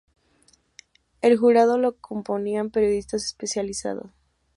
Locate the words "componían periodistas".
1.97-3.23